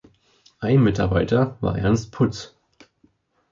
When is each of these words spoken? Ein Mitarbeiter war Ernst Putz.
Ein 0.59 0.81
Mitarbeiter 0.81 1.57
war 1.61 1.77
Ernst 1.77 2.11
Putz. 2.11 2.55